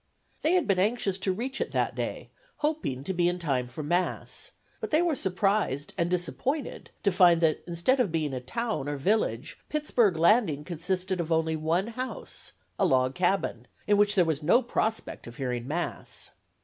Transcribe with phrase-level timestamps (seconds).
[0.41, 2.31] They had been anxious to reach it that day,
[2.65, 7.39] hoping to be in time for Mass; but they were surprised and disappointed to find
[7.41, 12.53] that, instead of being a town or village, Pittsburg Landing consisted of only one house,
[12.79, 16.31] a log cabin, in which there was no prospect of hearing Mass.